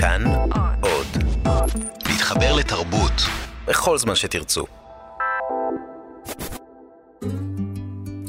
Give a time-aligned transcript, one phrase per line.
[0.00, 0.24] כאן
[0.80, 1.06] עוד.
[2.08, 3.12] להתחבר לתרבות
[3.66, 4.64] בכל זמן שתרצו.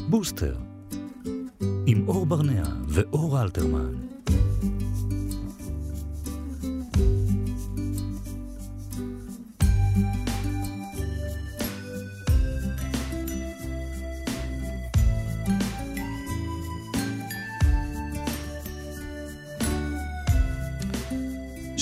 [0.09, 0.55] בוסטר,
[1.85, 3.93] עם אור ברנע ואור אלתרמן.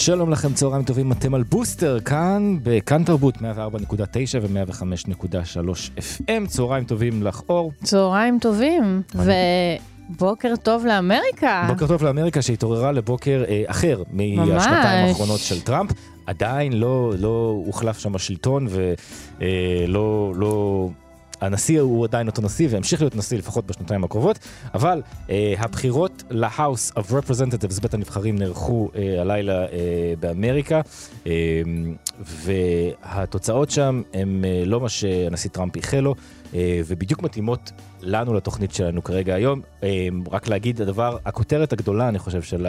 [0.07, 3.41] שלום לכם, צהריים טובים, אתם על בוסטר, כאן בכאן תרבות 104.9
[4.41, 7.71] ו-105.3 FM, צהריים טובים לך אור.
[7.83, 11.65] צהריים טובים, ובוקר טוב לאמריקה.
[11.67, 15.91] בוקר טוב לאמריקה שהתעוררה לבוקר אה, אחר מהשנתיים האחרונות של טראמפ.
[16.25, 20.89] עדיין לא, לא הוחלף שם השלטון ולא לא,
[21.41, 24.39] הנשיא הוא עדיין אותו נשיא והמשיך להיות נשיא לפחות בשנתיים הקרובות,
[24.73, 29.67] אבל אה, הבחירות ל-House of Representatives, בית הנבחרים, נערכו אה, הלילה אה,
[30.19, 30.81] באמריקה,
[31.27, 31.31] אה,
[32.19, 36.15] והתוצאות שם הם אה, לא מה שהנשיא טראמפ איחל לו,
[36.53, 39.61] אה, ובדיוק מתאימות לנו לתוכנית שלנו כרגע היום.
[39.83, 42.67] אה, רק להגיד, הדבר, הכותרת הגדולה, אני חושב, של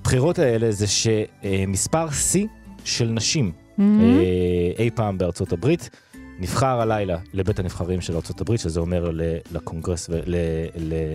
[0.00, 2.46] הבחירות האלה זה שמספר שיא
[2.84, 3.82] של נשים mm-hmm.
[3.82, 5.90] אה, אי פעם בארצות הברית.
[6.38, 9.10] נבחר הלילה לבית הנבחרים של ארה"ב, שזה אומר
[9.52, 10.10] לקונגרס,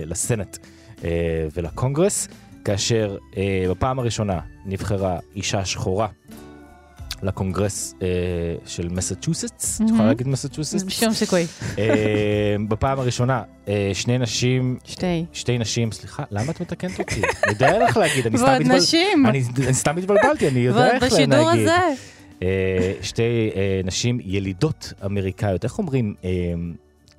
[0.06, 0.56] לסנט
[1.04, 1.10] אה,
[1.56, 2.28] ולקונגרס,
[2.64, 6.08] כאשר אה, בפעם הראשונה נבחרה אישה שחורה
[7.22, 8.08] לקונגרס אה,
[8.66, 10.84] של מסצ'וסטס, את יכולה להגיד מסצ'וסטס?
[10.88, 11.46] שום סיכוי.
[12.68, 13.42] בפעם הראשונה
[13.92, 17.14] שני נשים, שתי, שתי נשים, סליחה, למה את מתקנת אותי?
[17.44, 21.32] אני יודע איך להגיד, אני סתם התבלבלתי, אני יודע איך להגיד.
[21.32, 22.10] ועוד בשידור הזה.
[22.42, 26.30] אה, שתי אה, נשים ילידות אמריקאיות, איך אומרים אה,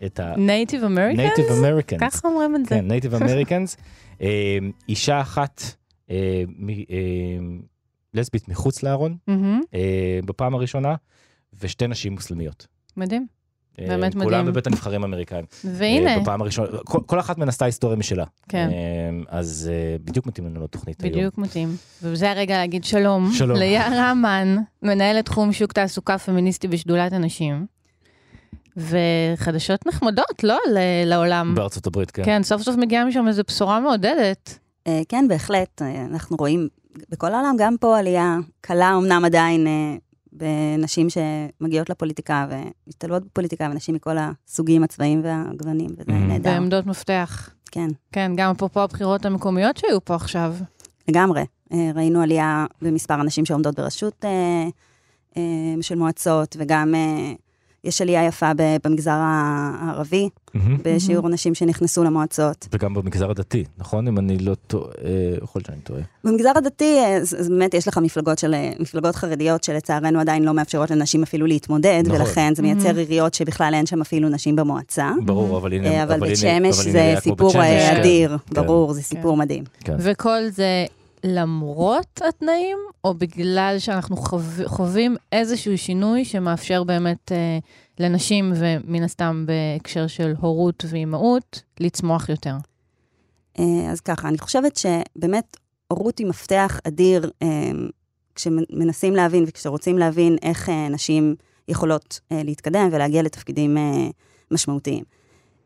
[0.05, 0.33] את ה...
[0.37, 1.17] Native Americans?
[1.17, 2.01] Native Americans.
[2.01, 2.75] ככה אומרים את זה.
[2.75, 3.77] כן, Native Americans.
[4.89, 5.61] אישה אחת
[8.13, 9.17] לסבית מחוץ לארון,
[10.25, 10.95] בפעם הראשונה,
[11.61, 12.67] ושתי נשים מוסלמיות.
[12.97, 13.40] מדהים.
[13.79, 14.29] באמת מדהים.
[14.29, 15.45] כולם בבית הנבחרים האמריקאים.
[15.63, 16.19] והנה.
[16.19, 18.25] בפעם הראשונה, כל, כל אחת מהן עשתה היסטוריה משלה.
[18.49, 18.69] כן.
[19.29, 19.71] אז
[20.05, 21.13] בדיוק מתאים לנו לתוכנית היום.
[21.13, 21.75] בדיוק מתאים.
[22.03, 23.31] וזה הרגע להגיד שלום.
[23.33, 23.57] שלום.
[23.57, 27.65] ליער רמן, מנהלת תחום שוק תעסוקה פמיניסטי בשדולת הנשים.
[28.77, 30.57] וחדשות נחמדות, לא?
[31.05, 31.55] לעולם.
[31.55, 32.23] בארצות הברית, כן.
[32.25, 34.59] כן, סוף סוף מגיעה משם איזו בשורה מעודדת.
[35.09, 35.81] כן, בהחלט.
[36.11, 36.67] אנחנו רואים
[37.09, 39.67] בכל העולם גם פה עלייה קלה, אמנם עדיין
[40.31, 46.11] בנשים שמגיעות לפוליטיקה ומשתלבות בפוליטיקה, ונשים מכל הסוגים, הצבעים והגוונים, וזה.
[46.11, 46.51] נהדר.
[46.51, 47.49] בעמדות מפתח.
[47.71, 47.87] כן.
[48.11, 50.55] כן, גם אפרופו הבחירות המקומיות שהיו פה עכשיו.
[51.07, 51.45] לגמרי.
[51.73, 54.67] אה, ראינו עלייה במספר הנשים שעומדות בראשות אה,
[55.37, 56.93] אה, של מועצות, וגם
[57.83, 58.51] יש עלייה יפה
[58.83, 60.59] במגזר הערבי, mm-hmm.
[60.83, 62.67] בשיעור נשים שנכנסו למועצות.
[62.73, 64.07] וגם במגזר הדתי, נכון?
[64.07, 64.91] אם אני לא טועה,
[65.43, 66.01] יכול להיות שאני טועה.
[66.23, 71.23] במגזר הדתי, אז באמת יש לך מפלגות, של, מפלגות חרדיות שלצערנו עדיין לא מאפשרות לנשים
[71.23, 72.21] אפילו להתמודד, נכון.
[72.21, 72.97] ולכן זה מייצר mm-hmm.
[72.97, 75.11] עיריות שבכלל אין שם אפילו נשים במועצה.
[75.25, 76.03] ברור, אבל הנה...
[76.03, 77.53] אבל בית שמש זה סיפור
[77.91, 78.55] אדיר, כן.
[78.55, 78.93] ברור, כן.
[78.93, 79.39] זה סיפור כן.
[79.39, 79.63] מדהים.
[79.83, 79.95] כן.
[79.99, 80.85] וכל זה...
[81.23, 84.39] למרות התנאים, או בגלל שאנחנו חו...
[84.65, 87.59] חווים איזשהו שינוי שמאפשר באמת אה,
[87.99, 92.55] לנשים, ומן הסתם בהקשר של הורות ואימהות, לצמוח יותר?
[93.59, 97.71] אה, אז ככה, אני חושבת שבאמת הורות היא מפתח אדיר אה,
[98.35, 101.35] כשמנסים להבין וכשרוצים להבין איך אה, נשים
[101.67, 104.07] יכולות אה, להתקדם ולהגיע לתפקידים אה,
[104.51, 105.03] משמעותיים.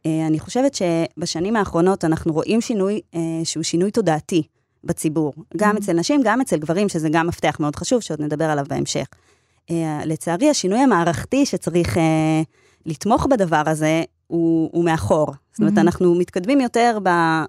[0.05, 4.43] אה, אני חושבת שבשנים האחרונות אנחנו רואים שינוי אה, שהוא שינוי תודעתי.
[4.85, 5.79] בציבור, גם mm-hmm.
[5.79, 9.05] אצל נשים, גם אצל גברים, שזה גם מפתח מאוד חשוב, שעוד נדבר עליו בהמשך.
[9.69, 9.73] Uh,
[10.05, 11.99] לצערי, השינוי המערכתי שצריך uh,
[12.85, 15.27] לתמוך בדבר הזה, הוא, הוא מאחור.
[15.29, 15.35] Mm-hmm.
[15.51, 16.97] זאת אומרת, אנחנו מתקדמים יותר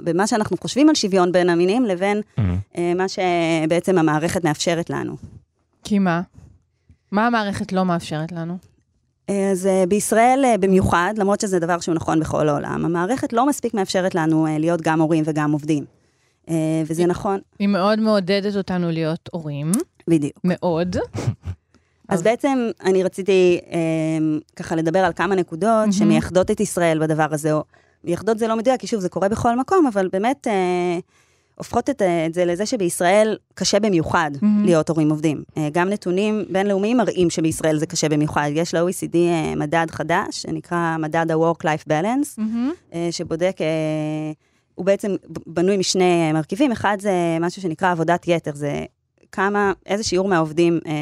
[0.05, 2.41] במה שאנחנו חושבים על שוויון בין המינים, לבין mm-hmm.
[2.75, 5.17] uh, מה שבעצם המערכת מאפשרת לנו.
[5.85, 6.21] כי מה?
[7.13, 8.57] מה המערכת לא מאפשרת לנו?
[9.51, 14.47] אז בישראל במיוחד, למרות שזה דבר שהוא נכון בכל העולם, המערכת לא מספיק מאפשרת לנו
[14.59, 15.85] להיות גם הורים וגם עובדים.
[16.49, 17.41] אה, וזה היא, נכון.
[17.59, 19.73] היא מאוד מעודדת אותנו להיות הורים.
[20.09, 20.41] בדיוק.
[20.45, 20.97] מאוד.
[22.09, 23.79] אז בעצם אני רציתי אה,
[24.57, 27.65] ככה לדבר על כמה נקודות שמייחדות את ישראל בדבר הזה, או
[28.05, 30.99] מייחדות זה לא מדויק, כי שוב, זה קורה בכל מקום, אבל באמת אה,
[31.57, 34.65] הופכות את, את זה לזה שבישראל קשה במיוחד mm-hmm.
[34.65, 35.43] להיות הורים עובדים.
[35.57, 38.51] אה, גם נתונים בינלאומיים מראים שבישראל זה קשה במיוחד.
[38.55, 42.95] יש ל-OECD אה, מדד חדש, שנקרא מדד ה-Work-Life Balance, mm-hmm.
[42.95, 43.57] אה, שבודק...
[44.77, 48.85] אה, הוא בעצם בנוי משני מרכיבים, אחד זה משהו שנקרא עבודת יתר, זה
[49.33, 50.93] כמה, איזה שיעור מהעובדים אה,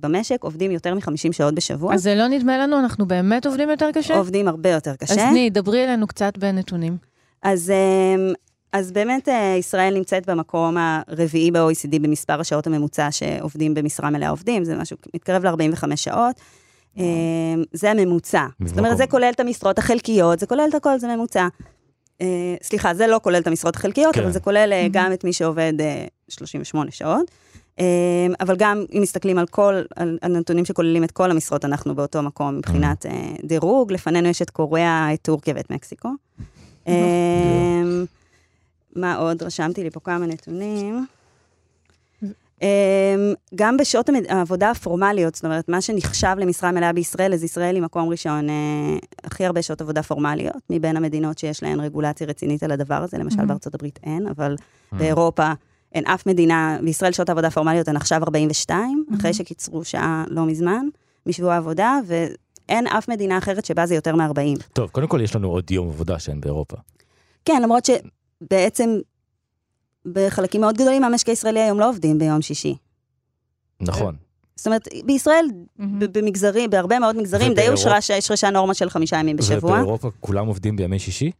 [0.00, 1.94] במשק עובדים יותר מ-50 שעות בשבוע.
[1.94, 4.18] אז זה לא נדמה לנו, אנחנו באמת עובדים יותר קשה?
[4.18, 5.14] עובדים הרבה יותר קשה.
[5.14, 6.96] אז תני, דברי אלינו קצת בנתונים.
[7.42, 8.32] אז אה,
[8.72, 14.64] אז באמת אה, ישראל נמצאת במקום הרביעי ב-OECD במספר השעות הממוצע שעובדים במשרה מלאה עובדים,
[14.64, 16.40] זה משהו, מתקרב ל-45 שעות.
[16.98, 17.04] אה,
[17.72, 18.46] זה הממוצע.
[18.64, 21.48] זאת אומרת, זה כולל את המשרות החלקיות, זה כולל את הכל, זה ממוצע.
[22.22, 24.22] אה, סליחה, זה לא כולל את המשרות החלקיות, כן.
[24.22, 25.72] אבל זה כולל גם את מי שעובד
[26.28, 27.30] 38 שעות.
[28.40, 32.22] אבל גם אם מסתכלים על כל, על, על נתונים שכוללים את כל המשרות, אנחנו באותו
[32.22, 33.06] מקום מבחינת
[33.44, 33.92] דירוג.
[33.92, 36.08] לפנינו יש את קוריאה, את טורקיה ואת מקסיקו.
[38.96, 39.42] מה עוד?
[39.42, 41.06] רשמתי לי פה כמה נתונים.
[42.62, 47.82] אמ, גם בשעות העבודה הפורמליות, זאת אומרת, מה שנחשב למשרה מלאה בישראל, אז ישראל היא
[47.82, 48.54] מקום ראשון, אה,
[49.24, 53.38] הכי הרבה שעות עבודה פורמליות, מבין המדינות שיש להן רגולציה רצינית על הדבר הזה, למשל
[53.38, 53.46] mm-hmm.
[53.46, 54.96] בארצות הברית אין, אבל mm-hmm.
[54.96, 55.52] באירופה
[55.94, 59.16] אין אף מדינה, בישראל שעות עבודה פורמליות הן עכשיו 42, mm-hmm.
[59.16, 60.86] אחרי שקיצרו שעה לא מזמן,
[61.26, 64.62] משבוע העבודה, ואין אף מדינה אחרת שבה זה יותר מ-40.
[64.72, 66.76] טוב, קודם כל יש לנו עוד יום עבודה שאין באירופה.
[67.44, 67.90] כן, למרות ש...
[68.50, 68.98] בעצם
[70.06, 72.76] בחלקים מאוד גדולים מהמשק הישראלי היום לא עובדים ביום שישי.
[73.80, 74.16] נכון.
[74.56, 75.46] זאת אומרת, בישראל,
[75.98, 79.70] במגזרים, בהרבה מאוד מגזרים, די אושרה שהשרשה נורמה של חמישה ימים בשבוע.
[79.70, 81.30] ובאירופה כולם עובדים בימי שישי?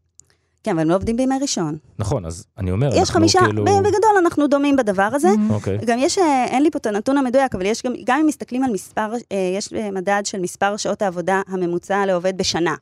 [0.62, 1.76] כן, אבל הם לא עובדים בימי ראשון.
[1.98, 3.64] נכון, אז אני אומר, יש חמישה, כאילו...
[3.64, 5.28] בגדול אנחנו דומים בדבר הזה.
[5.50, 5.78] אוקיי.
[5.86, 8.64] גם יש, אה, אין לי פה את הנתון המדויק, אבל יש גם, גם אם מסתכלים
[8.64, 12.74] על מספר, אה, יש אה, מדד של מספר שעות העבודה הממוצע לעובד בשנה.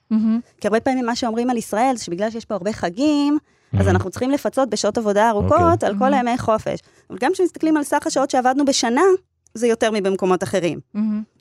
[0.60, 3.38] כי הרבה פעמים מה שאומרים על ישראל, זה שבגלל שיש פה הרבה חגים,
[3.78, 5.72] אז אנחנו צריכים לפצות בשעות עבודה ארוכות okay.
[5.72, 5.88] אוקיי.
[5.88, 6.80] על כל הימי חופש.
[7.10, 9.02] אבל גם כשמסתכלים על סך השעות שעבדנו בשנה,
[9.54, 10.80] זה יותר מבמקומות אחרים.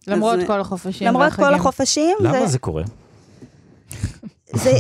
[0.08, 2.18] למרות כל החופשים למרות כל החופשים.
[2.20, 2.84] למה זה קורה?
[4.54, 4.72] זה,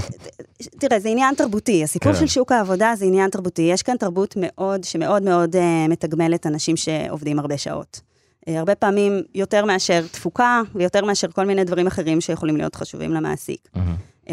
[0.59, 1.83] תראה, זה עניין תרבותי.
[1.83, 2.19] הסיפור כן.
[2.19, 3.61] של שוק העבודה זה עניין תרבותי.
[3.61, 5.59] יש כאן תרבות מאוד, שמאוד מאוד uh,
[5.89, 8.01] מתגמלת אנשים שעובדים הרבה שעות.
[8.49, 13.13] Uh, הרבה פעמים יותר מאשר תפוקה, ויותר מאשר כל מיני דברים אחרים שיכולים להיות חשובים
[13.13, 13.69] למעסיק.
[13.75, 13.79] Mm-hmm.
[14.25, 14.29] Uh,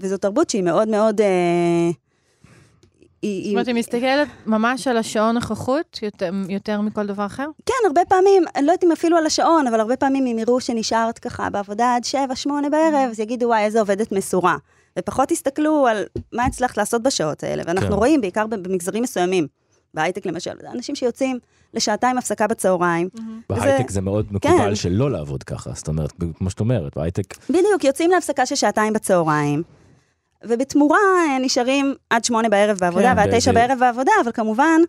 [0.00, 1.20] וזו תרבות שהיא מאוד מאוד...
[1.20, 1.24] Uh,
[3.22, 3.44] היא...
[3.44, 7.46] זאת אומרת, היא מסתכלת ממש על השעון נוכחות יותר, יותר מכל דבר אחר?
[7.66, 10.60] כן, הרבה פעמים, אני לא יודעת אם אפילו על השעון, אבל הרבה פעמים אם יראו
[10.60, 12.02] שנשארת ככה בעבודה עד
[12.46, 14.56] 7-8 בערב, אז יגידו, וואי, איזה עובדת מסורה.
[14.98, 17.62] ופחות יסתכלו על מה הצלחת לעשות בשעות האלה.
[17.66, 17.94] ואנחנו כן.
[17.94, 19.46] רואים, בעיקר במגזרים מסוימים,
[19.94, 21.38] בהייטק למשל, אנשים שיוצאים
[21.74, 23.08] לשעתיים הפסקה בצהריים.
[23.16, 23.20] Mm-hmm.
[23.50, 24.74] בהייטק זה מאוד מקובל כן.
[24.74, 27.36] שלא לעבוד ככה, זאת אומרת, כמו שאת אומרת, בהייטק...
[27.50, 29.62] בדיוק, יוצאים להפסקה של שעתיים בצהריים.
[30.44, 34.80] ובתמורה אה, נשארים עד שמונה בערב בעבודה, כן, ועד תשע בערב בעבודה, אבל כמובן,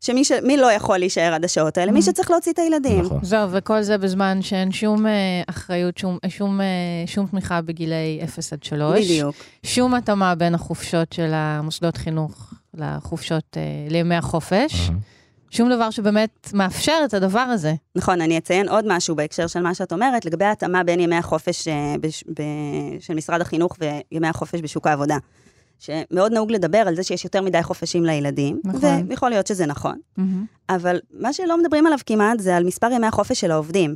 [0.00, 0.32] שמי ש...
[0.32, 1.92] מי לא יכול להישאר עד השעות האלה?
[1.92, 2.02] מי mm-hmm.
[2.02, 3.04] שצריך להוציא את הילדים.
[3.04, 3.18] נכון.
[3.22, 5.12] זהו, וכל זה בזמן שאין שום אה,
[5.46, 6.66] אחריות, שום, שום, אה,
[7.06, 9.04] שום תמיכה בגילי 0 עד 3.
[9.04, 9.36] בדיוק.
[9.62, 13.56] שום התאמה בין החופשות של המוסדות חינוך לחופשות,
[13.90, 14.72] לימי החופש.
[14.72, 15.17] Mm-hmm.
[15.50, 17.74] שום דבר שבאמת מאפשר את הדבר הזה.
[17.96, 21.68] נכון, אני אציין עוד משהו בהקשר של מה שאת אומרת, לגבי ההתאמה בין ימי החופש
[21.68, 22.42] אה, בש, ב,
[23.00, 25.16] של משרד החינוך וימי החופש בשוק העבודה.
[25.78, 29.06] שמאוד נהוג לדבר על זה שיש יותר מדי חופשים לילדים, נכון.
[29.08, 30.22] ויכול להיות שזה נכון, mm-hmm.
[30.68, 33.94] אבל מה שלא מדברים עליו כמעט זה על מספר ימי החופש של העובדים.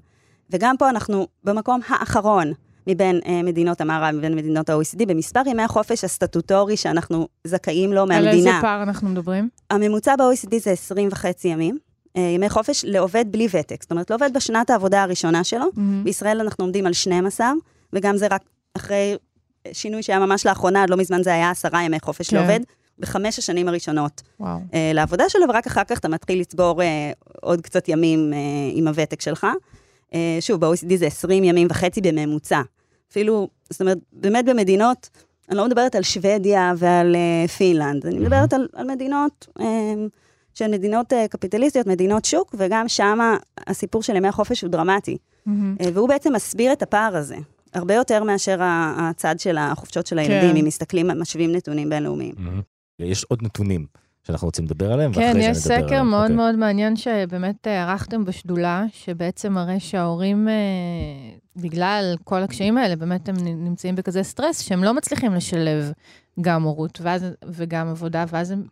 [0.51, 2.53] וגם פה אנחנו במקום האחרון.
[2.87, 8.31] מבין אה, מדינות המערב, מבין מדינות ה-OECD, במספר ימי החופש הסטטוטורי שאנחנו זכאים לו מהמדינה.
[8.31, 9.49] על איזה פער אנחנו מדברים?
[9.71, 11.79] הממוצע ב-OECD זה 20 וחצי ימים.
[12.17, 15.65] אה, ימי חופש לעובד בלי ותק, זאת אומרת, לעובד בשנת העבודה הראשונה שלו.
[15.65, 16.05] Mm-hmm.
[16.05, 17.53] בישראל אנחנו עומדים על 12,
[17.93, 18.43] וגם זה רק
[18.77, 19.17] אחרי
[19.73, 22.37] שינוי שהיה ממש לאחרונה, עד לא מזמן זה היה עשרה ימי חופש כן.
[22.37, 22.61] לעובד.
[22.99, 24.59] בחמש השנים הראשונות וואו.
[24.59, 26.85] uh, לעבודה שלו, ורק אחר כך אתה מתחיל לצבור uh,
[27.41, 28.37] עוד קצת ימים uh,
[28.79, 29.47] עם הוותק שלך.
[30.15, 32.63] אה, שוב, ב-OECD זה 20 ימים וחצי בממוצע.
[33.11, 35.11] אפילו, זאת אומרת, באמת במדינות,
[35.49, 39.63] אני לא מדברת על שוודיה ועל uh, פינלנד, אני מדברת על, על מדינות um,
[40.55, 43.19] שהן מדינות uh, קפיטליסטיות, מדינות שוק, וגם שם
[43.67, 45.17] הסיפור של ימי החופש הוא דרמטי.
[45.17, 45.51] Mm-hmm.
[45.83, 47.37] Uh, והוא בעצם מסביר את הפער הזה.
[47.75, 50.57] הרבה יותר מאשר הצד של החופשות של הילדים, כן.
[50.57, 52.35] אם מסתכלים, משווים נתונים בינלאומיים.
[52.39, 53.05] Mm-hmm.
[53.05, 53.87] יש עוד נתונים
[54.27, 55.81] שאנחנו רוצים לדבר עליהם, כן, ואחרי זה נדבר עליהם.
[55.81, 56.25] כן, יש סקר מאוד okay.
[56.25, 56.37] אוקיי.
[56.37, 60.55] מאוד מעניין שבאמת אה, ערכתם בשדולה, שבעצם מראה שההורים, אה,
[61.57, 65.93] בגלל כל הקשיים האלה, באמת הם נמצאים בכזה סטרס, שהם לא מצליחים לשלב
[66.41, 68.63] גם הורות ואז, וגם עבודה, ואז הם...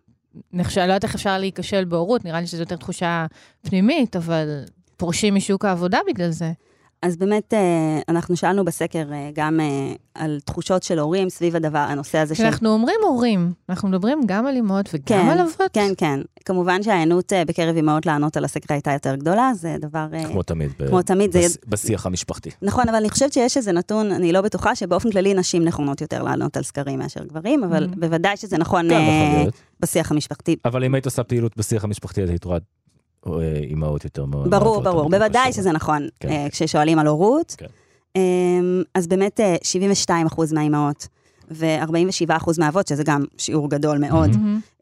[0.53, 3.27] נחשב, לא יודעת איך אפשר להיכשל בהורות, נראה לי שזו יותר תחושה
[3.63, 4.65] פנימית, אבל
[4.97, 6.53] פורשים משוק העבודה בגלל זה.
[7.03, 11.79] אז באמת, אה, אנחנו שאלנו בסקר אה, גם אה, על תחושות של הורים סביב הדבר,
[11.79, 12.43] הנושא הזה של...
[12.43, 15.71] כשאנחנו אומרים הורים, אנחנו מדברים גם על אימהות וגם כן, על אבות?
[15.73, 16.21] כן, כן.
[16.45, 20.07] כמובן שההיענות בקרב אימהות לענות על הסקר הייתה יותר גדולה, זה דבר...
[20.33, 20.71] כמו תמיד.
[20.89, 21.37] כמו ב- תמיד.
[21.37, 21.59] בס- זה...
[21.69, 22.51] בשיח המשפחתי.
[22.63, 26.23] נכון, אבל אני חושבת שיש איזה נתון, אני לא בטוחה, שבאופן כללי נשים נכונות יותר
[26.23, 28.01] לענות על סקרים מאשר גברים, אבל mm-hmm.
[28.01, 28.89] בוודאי שזה נכון
[29.81, 30.57] בשיח המשפחתי.
[30.65, 32.61] אבל אם היית עושה פעילות בשיח המשפחתי, היית רואה אה,
[33.63, 34.51] אימהות יותר מאוד.
[34.51, 36.29] ברור, ברור, בוודאי שזה נכון, כן.
[36.29, 37.55] אה, כששואלים על הורות.
[37.59, 37.67] כן.
[38.17, 41.09] אמ, אז באמת 72% אה, מהאימהות
[41.51, 44.31] ו-47% מהאבות, שזה גם שיעור גדול מאוד,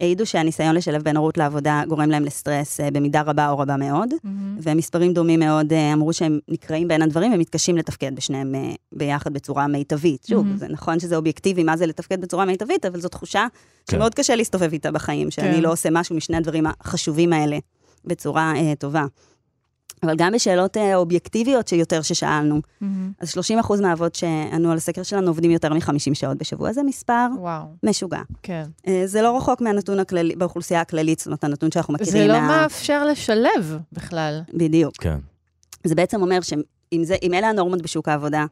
[0.00, 4.08] העידו שהניסיון לשלב בין הורות לעבודה גורם להם לסטרס אה, במידה רבה או רבה מאוד.
[4.62, 9.66] ומספרים דומים מאוד אה, אמרו שהם נקראים בין הדברים ומתקשים לתפקד בשניהם אה, ביחד בצורה
[9.66, 10.26] מיטבית.
[10.28, 10.46] שוב.
[10.56, 13.46] זה נכון שזה אובייקטיבי, מה זה לתפקד בצורה מיטבית, אבל זו תחושה
[13.86, 13.96] כן.
[13.96, 15.60] שמאוד קשה להסתובב איתה בחיים, שאני כן.
[15.60, 17.58] לא עושה משהו משני הדברים החשובים האלה
[18.04, 19.04] בצורה אה, טובה.
[20.02, 23.12] אבל גם בשאלות אה, אובייקטיביות שיותר ששאלנו, מהמם.
[23.20, 23.30] אז
[23.68, 28.20] 30% מהאבות שענו על הסקר שלנו עובדים יותר מ-50 שעות בשבוע, זה מספר וואו, משוגע.
[28.42, 28.64] כן.
[28.86, 32.40] אה, זה לא רחוק מהנתון הכללי, באוכלוסייה הכללית, זאת אומרת, הנתון שאנחנו מכירים זה לא
[32.40, 32.46] מה...
[32.62, 34.40] מאפשר לשלב בכלל.
[34.54, 34.94] בדיוק.
[34.96, 35.18] כן.
[35.84, 38.46] זה בעצם אומר שאם זה, אם אלה הנורמות בשוק העבודה,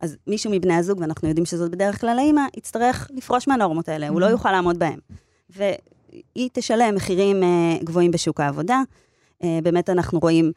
[0.00, 4.20] אז מישהו מבני הזוג, ואנחנו יודעים שזאת בדרך כלל האימא, יצטרך לפרוש מהנורמות האלה, הוא
[4.20, 4.30] לא Mhm.
[4.30, 4.98] יוכל לעמוד בהן.
[6.12, 7.48] והיא תשלם מחירים אה,
[7.84, 8.80] גבוהים בשוק העבודה.
[9.44, 10.52] אה, באמת אנחנו רואים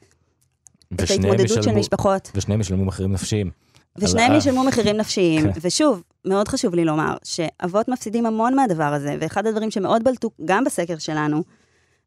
[0.94, 3.52] את ההתמודדות של ישלמו- משפחות, ושניהם ישלמו מחירים נפשיים.
[3.98, 5.42] ושניהם על ישלמו מחירים נפשיים.
[5.42, 5.60] כן.
[5.62, 10.64] ושוב, מאוד חשוב לי לומר שאבות מפסידים המון מהדבר הזה, ואחד הדברים שמאוד בלטו גם
[10.64, 11.44] בסקר שלנו,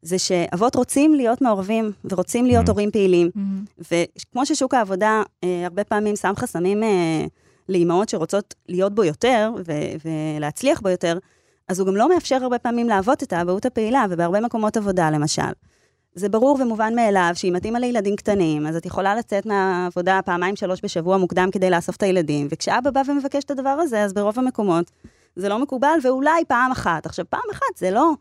[0.01, 2.69] זה שאבות רוצים להיות מעורבים ורוצים להיות Mhm.
[2.71, 3.29] הורים פעילים.
[3.35, 3.65] מהמם.
[3.91, 7.25] וכמו ששוק העבודה אה, הרבה פעמים שם חסמים אה,
[7.69, 11.17] לאימהות שרוצות להיות בו יותר ו- ולהצליח בו יותר,
[11.69, 15.51] אז הוא גם לא מאפשר הרבה פעמים להוות את האבהות הפעילה, ובהרבה מקומות עבודה למשל.
[16.15, 20.55] זה ברור ומובן מאליו שאם את אימא לילדים קטנים, אז את יכולה לצאת מהעבודה פעמיים,
[20.55, 24.39] שלוש בשבוע מוקדם כדי לאסוף את הילדים, וכשאבא בא ומבקש את הדבר הזה, אז ברוב
[24.39, 24.91] המקומות
[25.35, 27.05] זה לא מקובל, ואולי פעם אחת.
[27.05, 28.11] עכשיו, פעם אחת זה לא...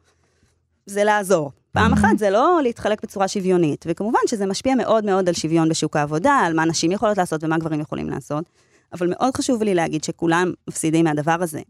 [0.87, 1.51] זה לעזור.
[1.73, 5.97] פעם אחת זה לא להתחלק בצורה שוויונית, וכמובן שזה משפיע מאוד מאוד על שוויון בשוק
[5.97, 8.45] העבודה, על מה נשים יכולות לעשות ומה גברים יכולים לעשות,
[8.93, 11.61] אבל מאוד חשוב לי להגיד שכולם מפסידים מהדבר הזה.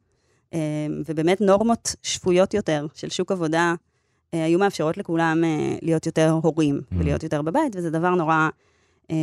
[0.55, 0.59] אה,
[1.07, 3.75] ובאמת נורמות שפויות יותר של שוק עבודה
[4.35, 8.49] אה, היו מאפשרות לכולם אה, להיות יותר הורים ולהיות יותר בבית, וזה דבר נורא,
[9.11, 9.17] אה,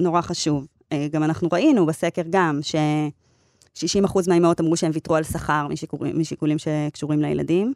[0.00, 0.66] נורא חשוב.
[0.92, 6.56] אה, גם אנחנו ראינו בסקר גם ש-60% מהאימהות אמרו שהם ויתרו על שכר משיקולים, משיקולים
[6.58, 7.72] שקשורים לילדים.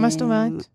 [0.00, 0.66] מה זאת אומרת?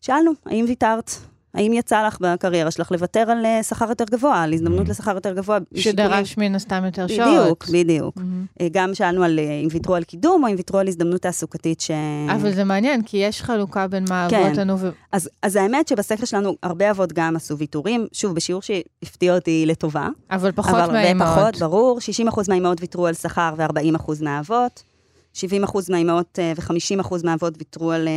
[0.00, 1.10] שאלנו, האם ויתרת?
[1.54, 4.90] האם יצא לך בקריירה שלך לוותר על אה, שכר יותר גבוה, על הזדמנות Mhm.
[4.90, 5.58] לשכר יותר גבוה?
[5.74, 7.28] שדרש מן הסתם יותר שעות.
[7.28, 8.16] בדיוק, בדיוק.
[8.16, 8.44] מהמם.
[8.60, 11.80] אה, גם שאלנו על אה, אם ויתרו על קידום, או אם ויתרו על הזדמנות תעסוקתית
[11.80, 11.90] ש...
[12.34, 14.52] אבל זה מעניין, כי יש חלוקה בין מה כן.
[14.60, 14.90] ענו ו...
[15.12, 20.08] אז, אז האמת שבסקר שלנו הרבה אבות גם עשו ויתורים, שוב, בשיעור שהפתיע אותי לטובה.
[20.30, 21.38] אבל פחות אבל הרבה מהאימהות.
[21.38, 21.98] פחות, ברור.
[22.28, 24.82] 60% מהאימהות ויתרו על שכר ו-40% מהאבות.
[25.64, 28.12] 70% מהאימהות אה, ו-50% מהאבות ויתרו על אה,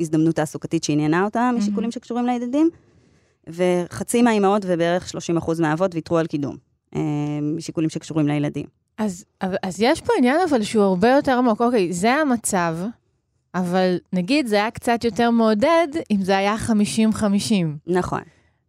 [0.00, 2.70] הזדמנות תעסוקתית שעניינה אותם משיקולים שקשורים לילדים.
[3.46, 6.56] וחצי מהאימהות ובערך 30% מהאבות ויתרו על קידום,
[6.96, 7.00] אה,
[7.42, 8.66] משיקולים שקשורים לילדים.
[8.98, 11.60] אז, אז יש פה עניין אבל שהוא הרבה יותר עמוק.
[11.60, 12.76] אוקיי, זה המצב,
[13.54, 16.70] אבל נגיד זה היה קצת יותר מעודד אם זה היה 50-50.
[17.86, 18.20] נכון.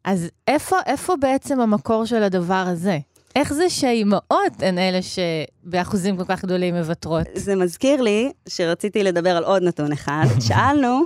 [0.04, 3.00] אז איפה, איפה בעצם המקור של הדבר הזה?
[3.36, 7.28] איך זה שהאימהות הן אלה שבאחוזים כל כך גדולים מוותרות?
[7.34, 10.26] זה מזכיר לי שרציתי לדבר על עוד נתון אחד.
[10.48, 11.02] שאלנו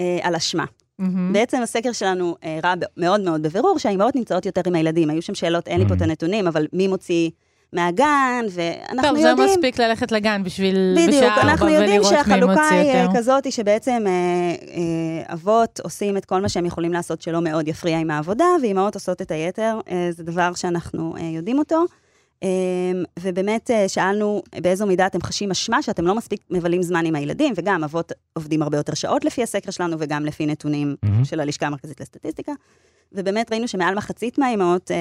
[0.00, 0.64] אה, על אשמה.
[0.98, 1.32] מהמם.
[1.32, 5.10] בעצם הסקר שלנו אה, ראה ב- מאוד מאוד בבירור שהאימהות נמצאות יותר עם הילדים.
[5.10, 7.30] היו שם שאלות, אין לי פה את הנתונים, אבל מי מוציא
[7.72, 9.48] מהגן, ואנחנו טוב, זה יודעים...
[9.48, 13.18] מספיק ללכת לגן בשביל בדיוק, אנחנו יודעים שהחלוקה היא אה, יותר.
[13.18, 17.68] כזאת, היא שבעצם אה, אה, אבות עושים את כל מה שהם יכולים לעשות שלא מאוד
[17.68, 21.84] יפריע עם העבודה, ואימהות עושות את היתר, אה, זה דבר שאנחנו אה, יודעים אותו.
[22.42, 22.48] אה,
[23.20, 27.54] ובאמת אה, שאלנו באיזו מידה אתם חשים אשמה שאתם לא מספיק מבלים זמן עם הילדים,
[27.56, 31.24] וגם אבות עובדים הרבה יותר שעות לפי הסקר שלנו, וגם לפי נתונים מהמם.
[31.24, 32.52] של הלשכה המרכזית לסטטיסטיקה.
[33.12, 34.96] ובאמת ראינו שמעל מחצית מהאימהות אה,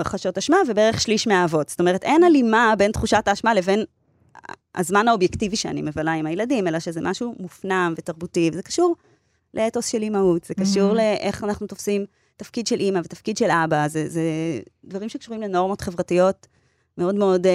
[0.00, 1.68] חשות אשמה, ובערך שליש מהאבות.
[1.68, 3.84] זאת אומרת, אין הלימה בין תחושת האשמה לבין
[4.74, 8.96] הזמן האובייקטיבי שאני מבלה עם הילדים, אלא שזה משהו מופנם ותרבותי, וזה קשור
[9.54, 10.94] לאתוס של אימהות, זה קשור Mhm.
[10.94, 12.04] לאיך אנחנו תופסים
[12.36, 14.22] תפקיד של אימא ותפקיד של אבא, זה, זה
[14.84, 16.46] דברים שקשורים לנורמות חברתיות
[16.98, 17.52] מאוד מאוד אה,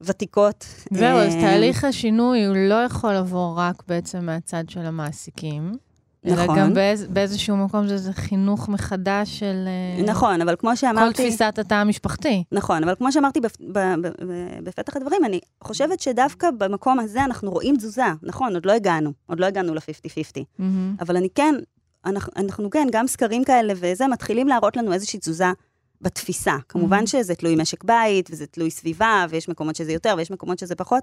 [0.00, 0.64] ותיקות.
[0.90, 5.72] זהו, אז אה, תהליך השינוי הוא לא יכול לבוא רק בעצם מהצד של המעסיקים.
[6.26, 6.58] אלא נכון.
[6.58, 11.22] גם באיז, באיזשהו מקום זה, זה חינוך מחדש של אה, נכון, אבל כמו כל שאמרתי...
[11.22, 12.44] תפיסת התא המשפחתי.
[12.52, 13.56] נכון, אבל כמו שאמרתי בפ...
[13.60, 13.78] ב...
[13.78, 14.06] ב...
[14.06, 14.12] ב...
[14.64, 18.06] בפתח הדברים, אני חושבת שדווקא במקום הזה אנחנו רואים תזוזה.
[18.22, 20.42] נכון, עוד לא הגענו, עוד לא הגענו ל-50-50.
[20.58, 20.96] מהמם.
[21.00, 21.54] אבל אני כן,
[22.06, 25.52] אנחנו, אנחנו כן, גם סקרים כאלה וזה, מתחילים להראות לנו איזושהי תזוזה
[26.00, 26.56] בתפיסה.
[26.68, 27.06] כמובן Mhm.
[27.06, 31.02] שזה תלוי משק בית, וזה תלוי סביבה, ויש מקומות שזה יותר, ויש מקומות שזה פחות,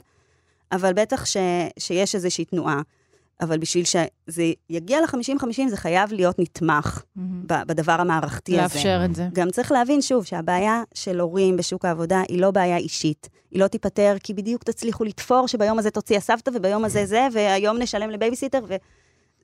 [0.72, 1.38] אבל בטח ש...
[1.80, 2.82] שיש איזושהי תנועה.
[3.42, 4.08] אבל בשביל שזה
[4.70, 7.02] יגיע ל-50-50, זה חייב להיות נתמך.
[7.16, 8.62] ב- בדבר המערכתי הזה.
[8.62, 9.28] לאפשר את זה.
[9.34, 13.30] גם צריך להבין שוב שהבעיה של הורים בשוק העבודה היא לא בעיה אישית.
[13.52, 17.78] היא לא תיפתר כי בדיוק תצליחו לתפור שביום הזה תוציא הסבתא וביום הזה זה, והיום
[17.78, 18.76] נשלם לבייביסיטר, ו...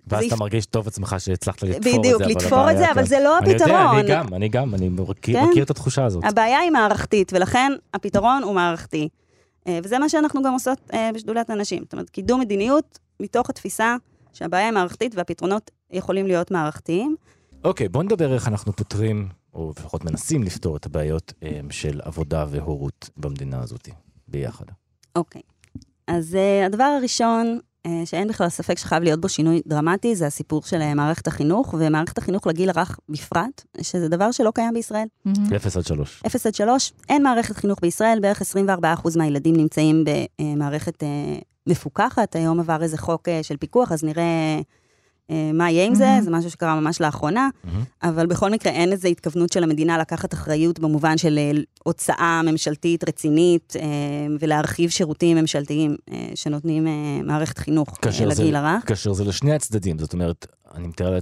[0.07, 1.99] ואז אתה יפ- מרגיש טוב עצמך שהצלחת לתפור את זה.
[1.99, 3.97] בדיוק, לתפור את זה, אבל כאן- זה לא אני יודע, הפתרון.
[3.99, 5.45] אני גם, אני גם, אני מכיר כן.
[5.49, 6.23] מכיר את התחושה הזאת.
[6.25, 9.09] הבעיה היא מערכתית, ולכן הפתרון הוא מערכתי.
[9.69, 11.83] וזה מה שאנחנו גם עושות בשדולת הנשים.
[11.83, 13.95] זאת אומרת, קידום מדיניות מתוך התפיסה
[14.33, 17.15] שהבעיה היא מערכתית והפתרונות יכולים להיות מערכתיים.
[17.63, 21.33] אוקיי, okay, בוא נדבר איך אנחנו פותרים, או לפחות מנסים לפתור את הבעיות
[21.69, 23.89] של עבודה והורות במדינה הזאת
[24.27, 24.65] ביחד.
[25.15, 25.41] אוקיי.
[25.41, 25.55] Okay.
[26.07, 30.63] אז uh, הדבר הראשון, uh, שאין בכלל ספק שחייב להיות בו שינוי דרמטי, זה הסיפור
[30.63, 35.07] של uh, מערכת החינוך, ומערכת החינוך לגיל הרך בפרט, שזה דבר שלא קיים בישראל.
[35.55, 36.23] 0 עד 3.
[36.27, 40.03] 0 עד 3, אין מערכת חינוך בישראל, בערך 24% מהילדים נמצאים
[40.39, 41.05] במערכת uh,
[41.67, 42.35] מפוקחת.
[42.35, 44.61] היום עבר איזה חוק uh, של פיקוח, אז נראה...
[45.31, 47.49] אה, מה יהיה עם זה, זה משהו שקרה ממש לאחרונה,
[48.03, 51.51] אבל בכל מקרה אין איזו התכוונות של המדינה לקחת אחריות במובן של אה,
[51.83, 53.81] הוצאה ממשלתית רצינית אה,
[54.39, 55.95] ולהרחיב שירותים ממשלתיים
[56.35, 56.87] שנותנים
[57.23, 58.87] מערכת חינוך לגיל הרך.
[58.87, 61.19] כאשר זה לשני הצדדים, זאת אומרת, אני מתאר,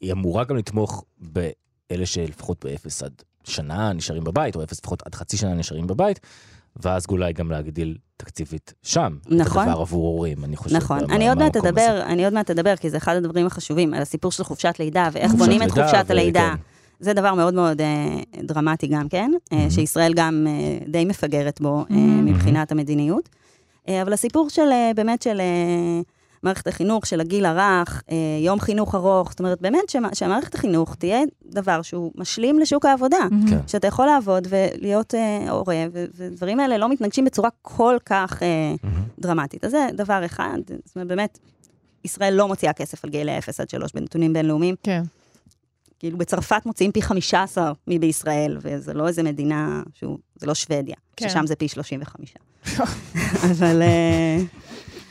[0.00, 3.12] היא אמורה גם לתמוך באלה שלפחות באפס עד
[3.44, 6.20] שנה נשארים בבית, או אפס לפחות עד חצי שנה נשארים בבית,
[6.82, 9.16] ואז אולי גם להגדיל תקציבית שם.
[9.26, 9.62] נכון.
[9.62, 10.76] את הדבר עבור הורים, אני חושב.
[10.76, 11.10] נכון.
[11.10, 14.32] אני עוד מעט אדבר, אני עוד מעט אדבר, כי זה אחד הדברים החשובים, על הסיפור
[14.32, 16.54] של חופשת לידה, ואיך בונים את חופשת הלידה.
[17.00, 21.84] זה דבר מאוד מאוד אה, דרמטי גם כן, אה, שישראל גם אה, די מפגרת בו
[21.90, 23.28] אה, מבחינת המדיניות.
[23.88, 25.40] אה, אבל הסיפור של, אה, באמת של...
[25.40, 26.00] אה,
[26.42, 31.20] מערכת החינוך של הגיל הרך, אה, יום חינוך ארוך, זאת אומרת, באמת שמערכת החינוך תהיה
[31.44, 33.18] דבר שהוא משלים לשוק העבודה.
[33.50, 33.58] כן.
[33.66, 38.74] שאתה יכול לעבוד ולהיות אה, הורה, ודברים האלה לא מתנגשים בצורה כל כך אה,
[39.18, 39.64] דרמטית.
[39.64, 41.38] אז זה דבר אחד, זאת אומרת, באמת,
[42.04, 44.74] ישראל לא מוציאה כסף על גילי 0 עד 3 בנתונים בינלאומיים.
[44.82, 45.02] כן.
[45.98, 51.28] כאילו בצרפת מוציאים פי 15 מבישראל, וזה לא איזה מדינה, שהוא, זה לא שוודיה, כן.
[51.28, 52.34] ששם זה פי 35.
[53.50, 53.82] אבל...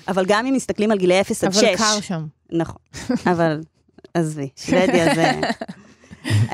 [0.10, 1.64] אבל גם אם מסתכלים על גילי 0 עד 6...
[1.64, 2.26] אבל קר שם.
[2.52, 2.82] נכון,
[3.32, 3.62] אבל
[4.14, 5.32] עזבי, שוודיה זה...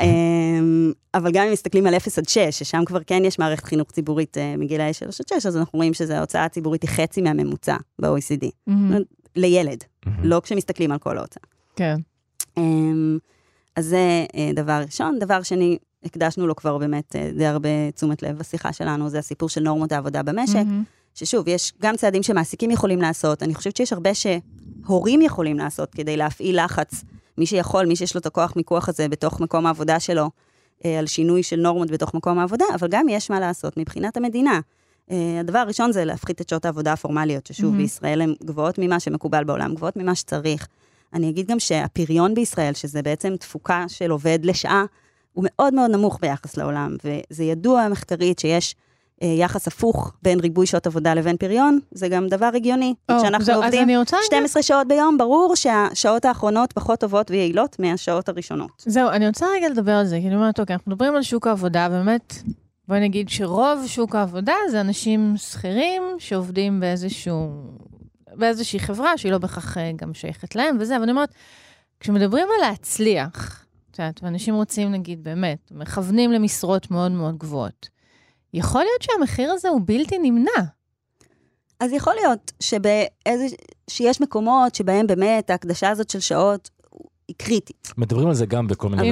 [0.02, 3.92] אמ, אבל גם אם מסתכלים על 0 עד 6, ששם כבר כן יש מערכת חינוך
[3.92, 8.46] ציבורית אה, מגילאי 3 עד 6, אז אנחנו רואים שההוצאה הציבורית היא חצי מהממוצע ב-OECD.
[9.36, 9.84] לילד,
[10.24, 11.44] לא כשמסתכלים על כל ההוצאה.
[11.76, 11.96] כן.
[12.58, 13.18] אמ,
[13.76, 15.20] אז זה אה, דבר ראשון.
[15.20, 19.50] דבר שני, הקדשנו לו כבר באמת אה, די הרבה תשומת לב בשיחה שלנו, זה הסיפור
[19.50, 20.64] של נורמות העבודה במשק.
[21.16, 26.18] ששוב, יש גם צעדים שמעסיקים יכולים לעשות, אני חושבת שיש הרבה שהורים יכולים לעשות כדי
[26.18, 27.04] להפעיל לחץ,
[27.38, 30.30] מי שיכול, מי שיש לו את הכוח מיקוח הזה בתוך מקום העבודה שלו,
[30.86, 34.60] אה, על שינוי של נורמות בתוך מקום העבודה, אבל גם יש מה לעשות מבחינת המדינה.
[35.12, 37.78] אה, הדבר הראשון זה להפחית את שעות העבודה הפורמליות, ששוב, mm-hmm.
[37.78, 40.68] בישראל הן גבוהות ממה שמקובל בעולם, גבוהות ממה שצריך.
[41.14, 44.86] אני אגיד גם שהפריון בישראל, שזה בעצם תפוקה של עובד לשעה,
[45.34, 48.76] הוא מאוד מאוד נמוך ביחס לעולם, וזה ידוע מחקרית שיש
[49.22, 52.94] יחס הפוך בין ריבוי שעות עבודה לבין פריון, זה גם דבר הגיוני.
[53.12, 54.64] Oh, כשאנחנו זו, עובדים 12 רגע...
[54.64, 58.84] שעות ביום, ברור שהשעות האחרונות פחות טובות ויעילות מהשעות הראשונות.
[58.86, 61.48] זהו, אני רוצה רגע לדבר על זה, כי אני אומרת, אוקיי, אנחנו מדברים על שוק
[61.48, 62.34] העבודה, באמת,
[62.88, 67.50] בואי נגיד שרוב שוק העבודה זה אנשים שכירים שעובדים באיזשהו,
[68.34, 71.30] באיזושהי חברה שהיא לא בהכרח אה, גם שייכת להם וזה, אבל אני אומרת,
[72.00, 77.95] כשמדברים על להצליח, את יודעת, ואנשים רוצים, נגיד, באמת, מכוונים למשרות מאוד מאוד גבוהות.
[78.54, 80.62] יכול להיות שהמחיר הזה הוא בלתי נמנע.
[81.80, 83.46] אז יכול להיות שבאיזה,
[83.90, 86.70] שיש מקומות שבהם באמת ההקדשה הזאת של שעות
[87.28, 87.94] היא קריטית.
[87.98, 89.12] מדברים על זה גם בכל מיני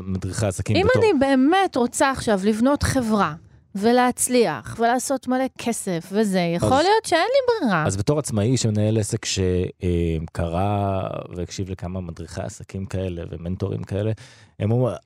[0.00, 0.76] מדריכי עסקים.
[0.76, 1.02] אם בתור...
[1.02, 3.34] אני באמת רוצה עכשיו לבנות חברה,
[3.74, 7.86] ולהצליח, ולעשות מלא כסף וזה, יכול אז, להיות שאין לי ברירה.
[7.86, 11.00] אז בתור עצמאי שמנהל עסק שקרא
[11.36, 14.12] והקשיב לכמה מדריכי עסקים כאלה ומנטורים כאלה,
[14.60, 14.96] הם אומרים,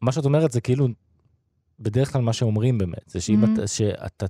[0.00, 0.88] מה שאת אומרת זה כאילו
[1.82, 3.54] בדרך כלל מה שאומרים באמת, זה שאם mm-hmm.
[3.54, 4.26] אתה, שאתה,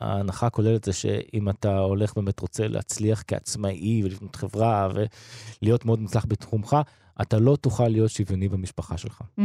[0.00, 4.88] ההנחה הכוללת זה שאם אתה הולך באמת רוצה להצליח כעצמאי ולבנות חברה
[5.62, 6.76] ולהיות מאוד מוצלח בתחומך,
[7.22, 9.20] אתה לא תוכל להיות שוויוני במשפחה שלך.
[9.20, 9.42] Mm-hmm.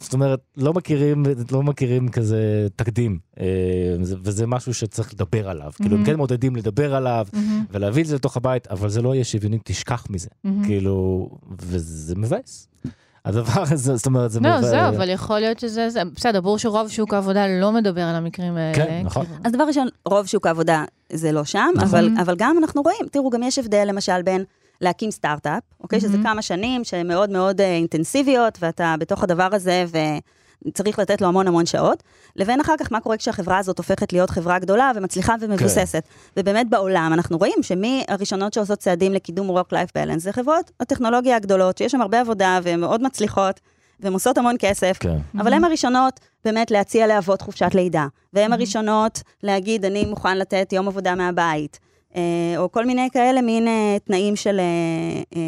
[0.00, 1.22] זאת אומרת, לא מכירים,
[1.52, 3.44] לא מכירים כזה תקדים, אה,
[4.00, 5.72] וזה משהו שצריך לדבר עליו.
[5.72, 5.82] Mm-hmm.
[5.82, 7.38] כאילו, הם כן מעודדים לדבר עליו mm-hmm.
[7.70, 10.28] ולהביא את זה לתוך הבית, אבל זה לא יהיה שוויוני, תשכח מזה.
[10.28, 10.66] Mm-hmm.
[10.66, 12.68] כאילו, וזה מבאס.
[13.28, 14.40] הדבר הזה, זאת אומרת, זה...
[14.40, 15.88] לא, זהו, אבל יכול להיות שזה...
[16.14, 18.74] בסדר, ברור שרוב שוק העבודה לא מדבר על המקרים האלה.
[18.74, 19.26] כן, נכון.
[19.44, 22.18] אז דבר ראשון, רוב שוק העבודה זה לא שם, נכון.
[22.18, 24.44] אבל גם אנחנו רואים, תראו, גם יש הבדל למשל בין
[24.80, 26.00] להקים סטארט-אפ, אוקיי?
[26.00, 29.84] שזה כמה שנים שהן מאוד מאוד אה, אינטנסיביות, ואתה בתוך הדבר הזה,
[30.74, 32.02] צריך לתת לו המון המון שעות,
[32.36, 36.04] לבין אחר כך מה קורה כשהחברה הזאת הופכת להיות חברה גדולה ומצליחה ומבוססת.
[36.04, 36.40] כן.
[36.40, 41.78] ובאמת בעולם אנחנו רואים שמי הראשונות שעושות צעדים לקידום Work-Life Balance זה חברות הטכנולוגיה הגדולות,
[41.78, 43.60] שיש שם הרבה עבודה והן מאוד מצליחות.
[44.00, 45.18] והן עושות המון כסף, כן.
[45.38, 50.88] אבל הן הראשונות באמת להציע לאבות חופשת לידה, והן הראשונות להגיד, אני מוכן לתת יום
[50.88, 51.78] עבודה מהבית,
[52.56, 54.60] או כל מיני כאלה מין אה, תנאים של...
[54.60, 55.42] אה,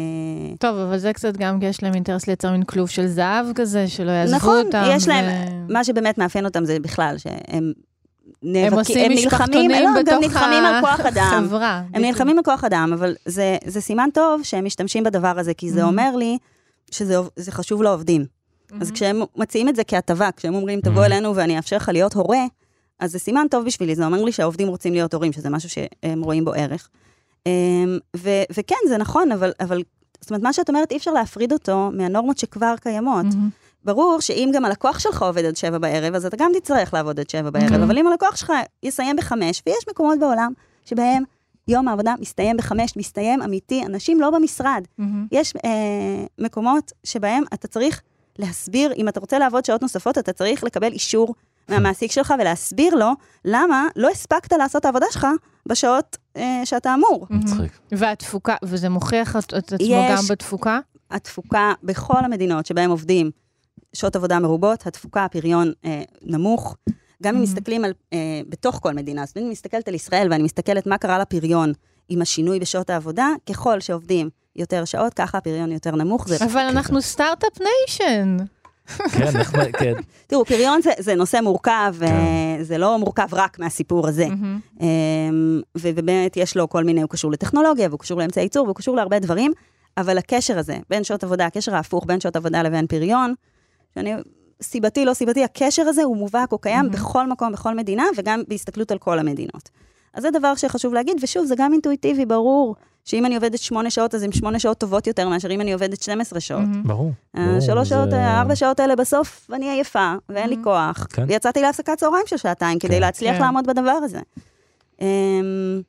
[0.59, 3.87] טוב, אבל זה קצת גם כי יש להם אינטרס לייצר מין כלוב של זהב כזה,
[3.87, 4.77] שלא יעזבו נכון, אותם.
[4.81, 5.25] נכון, יש להם,
[5.69, 5.73] ו...
[5.73, 7.73] מה שבאמת מאפיין אותם זה בכלל, שהם
[8.43, 11.47] הם עושים משפחתונים לא, בתוך גם נלחמים על כוח אדם.
[11.93, 12.01] הם.
[12.01, 15.81] נלחמים על כוח אדם, אבל זה, זה סימן טוב שהם משתמשים בדבר הזה, כי זה
[15.83, 15.87] Mhm.
[15.87, 16.37] אומר לי
[16.91, 17.15] שזה
[17.51, 18.25] חשוב לעובדים.
[18.81, 21.05] אז כשהם מציעים את זה כהטבה, כשהם אומרים, תבוא Mhm.
[21.05, 22.45] אלינו ואני אאפשר לך להיות הורה,
[23.01, 26.21] אז זה סימן טוב בשבילי, זה אומר לי שהעובדים רוצים להיות הורים, שזה משהו שהם
[26.23, 26.89] רואים בו ערך.
[27.45, 27.51] אמ,
[28.17, 29.83] ו- וכן, זה נכון, אבל, אבל,
[30.21, 33.25] זאת אומרת, מה שאת אומרת, אי אפשר להפריד אותו מהנורמות שכבר קיימות.
[33.25, 33.49] מהמם.
[33.85, 37.29] ברור שאם גם הלקוח שלך עובד עד שבע בערב, אז אתה גם תצטרך לעבוד עד
[37.29, 37.83] שבע בערב, Mhm.
[37.83, 40.53] אבל אם הלקוח שלך יסיים בחמש, ויש מקומות בעולם
[40.85, 41.23] שבהם
[41.67, 44.83] יום העבודה מסתיים בחמש, מסתיים אמיתי, אנשים לא במשרד.
[44.97, 45.27] מהמם.
[45.31, 45.69] יש אה,
[46.39, 48.01] מקומות שבהם אתה צריך
[48.39, 51.35] להסביר, אם אתה רוצה לעבוד שעות נוספות, אתה צריך לקבל אישור
[51.69, 53.11] מהמעסיק שלך ולהסביר לו
[53.45, 55.27] למה לא הספקת לעשות את העבודה שלך
[55.65, 57.27] בשעות אה, שאתה אמור.
[57.29, 57.79] מצחיק.
[57.91, 60.79] והתפוקה, וזה מוכיח את את עצמו יש- גם בתפוקה?
[61.11, 63.31] התפוקה בכל המדינות שבהן עובדים
[63.93, 66.75] שעות עבודה מרובות, התפוקה, הפריון אה, נמוך.
[67.23, 67.43] גם אם Mhm.
[67.43, 68.17] מסתכלים על, אה,
[68.49, 71.73] בתוך כל מדינה, אז אם אני מסתכלת על ישראל ואני מסתכלת מה קרה לפריון
[72.09, 76.25] עם השינוי בשעות העבודה, ככל שעובדים יותר שעות, ככה הפריון יותר נמוך.
[76.45, 78.37] אבל אנחנו Start-Up Nation.
[78.87, 79.93] כן, נחמד, כן.
[80.27, 82.05] תראו, פריון זה, זה נושא מורכב, כן.
[82.05, 84.27] אה, זה לא מורכב רק מהסיפור הזה.
[84.81, 88.95] ו- ובאמת יש לו כל מיני, הוא קשור לטכנולוגיה, והוא קשור לאמצעי ייצור, והוא קשור
[88.95, 89.51] להרבה דברים,
[89.97, 93.33] אבל הקשר הזה, בין שעות עבודה, הקשר ההפוך בין שעות עבודה לבין פריון,
[93.95, 94.13] שאני,
[94.61, 96.91] סיבתי, לא סיבתי, הקשר הזה הוא מובהק, הוא קיים מהמם.
[96.91, 99.69] בכל מקום, בכל מדינה, וגם בהסתכלות על כל המדינות.
[100.13, 104.15] אז זה דבר שחשוב להגיד, ושוב, זה גם אינטואיטיבי, ברור, שאם אני עובדת שמונה שעות,
[104.15, 106.63] אז הן שמונה שעות טובות יותר מאשר אם אני עובדת 12 שעות.
[106.83, 107.11] ברור.
[107.37, 110.63] אה, ברור, שלוש שעות, אה, ארבע שעות האלה בסוף, ואני עייפה, ואין לי Mhm.
[110.63, 111.07] כוח.
[111.09, 111.25] כן.
[111.27, 113.01] ויצאתי להפסקת צהריים של שעתיים כדי כן.
[113.01, 113.41] להצליח כן.
[113.41, 114.19] לעמוד בדבר הזה.
[115.01, 115.81] אמ,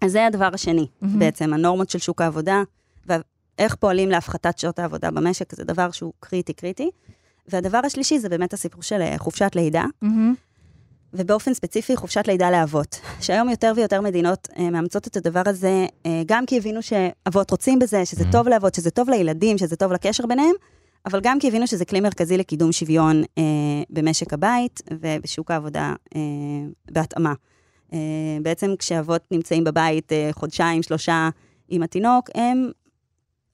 [0.00, 1.18] אז זה הדבר השני, מהמם.
[1.18, 2.62] בעצם, הנורמות של שוק העבודה,
[3.06, 6.90] ואיך פועלים להפחתת שעות העבודה במשק, זה דבר שהוא קריטי קריטי.
[7.48, 10.34] והדבר השלישי זה באמת הסיפור של אה, חופשת לידה, מהמם.
[11.12, 13.00] ובאופן ספציפי חופשת לידה לאבות.
[13.20, 17.78] שהיום יותר ויותר מדינות אה, מאמצות את הדבר הזה, אה, גם כי הבינו שאבות רוצים
[17.78, 18.32] בזה, שזה Mhm.
[18.32, 20.54] טוב לאבות, שזה טוב לילדים, שזה טוב לקשר ביניהם,
[21.06, 23.42] אבל גם כי הבינו שזה כלי מרכזי לקידום שוויון אה,
[23.90, 26.20] במשק הבית ובשוק העבודה אה,
[26.90, 27.34] בהתאמה.
[27.92, 27.98] אה,
[28.42, 31.28] בעצם כשאבות נמצאים בבית אה, חודשיים, שלושה
[31.68, 32.70] עם התינוק, הם,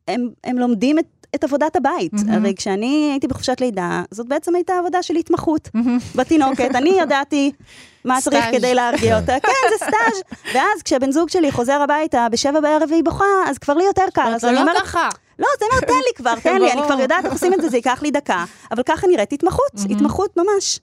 [0.09, 2.15] הם, הם לומדים את, את עבודת הבית.
[2.15, 2.33] Mhm.
[2.33, 5.69] הרי כשאני הייתי בחופשת לידה, זאת בעצם הייתה עבודה של התמחות.
[5.75, 5.99] מהמם.
[6.15, 7.53] בתינוקת, אני ידעתי
[8.05, 8.55] מה צריך סטאז'.
[8.55, 9.41] כדי להרגיע אותה.
[9.43, 10.23] כן, זה סטאז'.
[10.55, 14.33] ואז כשבן זוג שלי חוזר הביתה בשבע בערב והיא בוכה, אז כבר לי יותר קל.
[14.35, 15.09] אז זה אני לא אומרת, ככה.
[15.39, 16.83] לא, אז אני אומרת, תן לי כבר, תן לי, אני.
[16.83, 18.45] כבר יודעת איך עושים את זה, זה ייקח לי דקה.
[18.71, 19.97] אבל ככה נראית התמחות, מהמם.
[19.97, 20.81] התמחות ממש.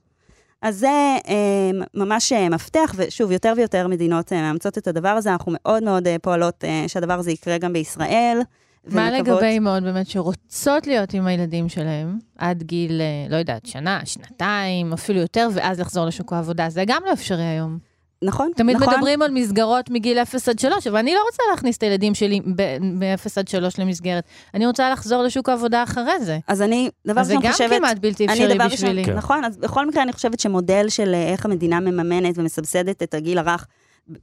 [0.61, 0.87] אז זה
[1.27, 5.83] אה, ממש אה, מפתח, ושוב, יותר ויותר מדינות אה, מאמצות את הדבר הזה, אנחנו מאוד
[5.83, 8.41] מאוד אה, פועלות אה, שהדבר הזה יקרה גם בישראל.
[8.87, 14.01] מה לגבי אימהות באמת שרוצות להיות עם הילדים שלהם עד גיל, אה, לא יודעת, שנה,
[14.05, 16.69] שנתיים, אפילו יותר, ואז לחזור לשוק העבודה?
[16.69, 17.89] זה גם לא אפשרי היום.
[18.23, 18.93] נכון, תמיד נכון.
[18.93, 22.39] מדברים על מסגרות מגיל 0 עד 3, אבל אני לא רוצה להכניס את הילדים שלי
[22.39, 24.23] מ-0 עד 3 למסגרת.
[24.53, 26.39] אני רוצה לחזור לשוק העבודה אחרי זה.
[26.47, 27.77] אז אני, דבר אז זה ראשון גם חושבת...
[27.77, 29.01] כמעט בלתי אפשרי בשבילי.
[29.01, 33.13] ראשון, נכון, אז בכל מקרה אני חושבת שמודל של אה, איך המדינה מממנת ומסבסדת את
[33.13, 33.67] הגיל הרך,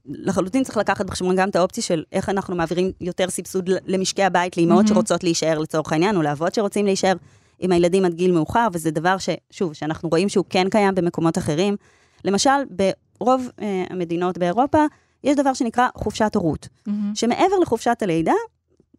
[0.06, 4.56] לחלוטין צריך לקחת בחשבון גם את האופציה של איך אנחנו מעבירים יותר סבסוד למשקי הבית,
[4.56, 4.94] לאימהות מהמם.
[4.94, 7.14] שרוצות להישאר לצורך העניין, או לאבות שרוצים להישאר
[7.58, 11.76] עם הילדים עד גיל מאוחר, וזה דבר ששוב, שאנחנו רואים שהוא כן קיים במקומות אחרים.
[12.24, 14.84] למשל, ברוב אה, המדינות באירופה,
[15.24, 17.12] יש דבר שנקרא חופשת הורות, מהמם.
[17.14, 18.32] שמעבר לחופשת הלידה,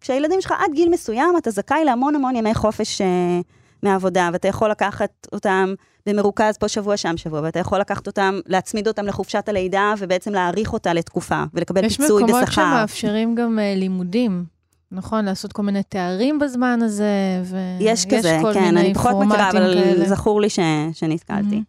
[0.01, 3.39] כשהילדים שלך עד גיל מסוים, אתה זכאי להמון המון ימי חופש אה,
[3.83, 5.73] מהעבודה, ואתה יכול לקחת אותם
[6.05, 10.73] במרוכז פה שבוע, שם שבוע, ואתה יכול לקחת אותם, להצמיד אותם לחופשת הלידה, ובעצם להאריך
[10.73, 12.53] אותה לתקופה, ולקבל יש פיצוי מקומות בשכר.
[12.61, 14.45] שמאפשרים גם אה, לימודים,
[14.91, 15.25] נכון?
[15.25, 19.51] לעשות כל מיני תארים בזמן הזה, ויש יש כזה, כל כן, מיני אני פחות מכירה,
[19.51, 20.05] פורמטים אבל כאלה.
[20.05, 20.59] זכור לי ש,
[20.93, 21.41] שנתקלתי.
[21.41, 21.63] מהמם.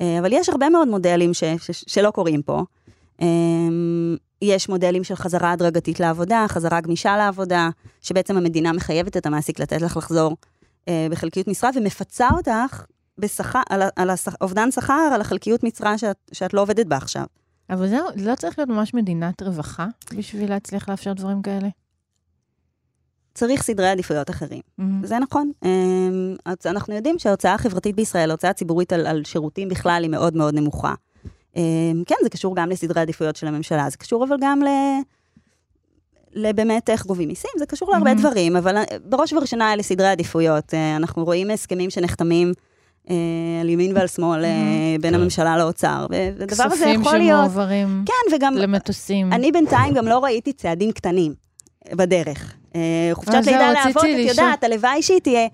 [0.00, 2.62] אה, אבל יש הרבה מאוד מודלים ש, ש, שלא קורים פה.
[3.22, 3.26] אה,
[4.42, 7.68] יש מודלים של חזרה הדרגתית לעבודה, חזרה גמישה לעבודה,
[8.00, 10.36] שבעצם המדינה מחייבת את המעסיק לתת לך לחזור
[11.10, 12.84] בחלקיות משרה, ומפצה אותך
[13.18, 17.24] בשכר, על, על השכ- אובדן שכר, על החלקיות משרה שאת, שאת לא עובדת בה עכשיו.
[17.70, 19.86] אבל זה לא צריך להיות ממש מדינת רווחה
[20.16, 21.68] בשביל להצליח לאפשר דברים כאלה.
[23.34, 24.60] צריך סדרי עדיפויות אחרים.
[24.78, 25.06] מהמם.
[25.06, 25.52] זה נכון.
[26.44, 30.54] אז אנחנו יודעים שההוצאה החברתית בישראל, ההוצאה הציבורית על, על שירותים בכלל היא מאוד מאוד
[30.54, 30.94] נמוכה.
[31.56, 34.68] אמ, כן, זה קשור גם לסדרי עדיפויות של הממשלה, זה קשור אבל גם ל...
[36.34, 38.20] לבאמת איך גובים מיסים, זה קשור להרבה מהמם.
[38.20, 40.74] דברים, אבל אה, בראש ובראשונה אלה סדרי עדיפויות.
[40.74, 42.52] אה, אנחנו רואים הסכמים שנחתמים
[43.10, 43.14] אה,
[43.60, 45.00] על ימין ועל שמאל אה, מהמם.
[45.00, 45.20] בין כן.
[45.20, 47.50] הממשלה לאוצר, והדבר הזה כספים יכול להיות...
[47.50, 49.32] שמועברים כן, וגם למטוסים.
[49.32, 51.34] אני בינתיים גם לא ראיתי צעדים קטנים
[51.92, 52.54] בדרך.
[52.74, 54.28] אה, חופשת לידה לאבות, את.
[54.28, 55.48] יודעת, הלוואי שהיא תהיה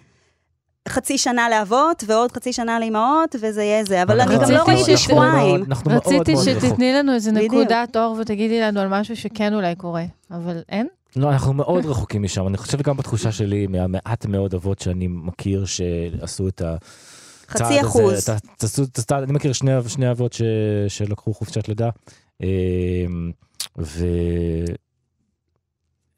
[0.88, 4.02] חצי שנה לאבות, ועוד חצי שנה לאימהות, וזה יהיה זה.
[4.02, 5.64] אבל אני גם לא רציתי ראיתי שבועיים.
[5.86, 6.36] רציתי.
[6.36, 7.32] שתתני לנו איזה.
[7.32, 10.86] נקודת אור ותגידי לנו על משהו שכן אולי קורה, אבל אין?
[11.16, 12.46] לא, אנחנו מאוד רחוקים משם.
[12.46, 16.76] אני חושב גם בתחושה שלי, מהמעט מאוד אבות שאני מכיר שעשו את ה...
[17.48, 18.28] חצי אחוז.
[19.12, 20.42] אני מכיר שני, שני אבות ש,
[20.88, 21.90] שלקחו חופשת לידה,
[22.42, 22.46] אמ,
[23.78, 24.06] ו...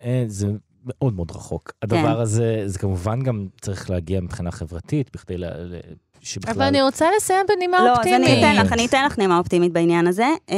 [0.00, 0.46] אין, זה
[0.86, 1.72] מאוד מאוד רחוק.
[1.82, 5.44] הדבר הזה, זה כמובן גם צריך להגיע מבחינה חברתית, בכדי ל...
[5.44, 5.78] ל-
[6.20, 6.54] שבכלל...
[6.54, 8.28] אבל אני רוצה לסיים בנימה לא, אז אופטימית.
[8.28, 10.26] אני אתן לך, אני אתן לך נימה אופטימית בעניין הזה.
[10.48, 10.56] אמ,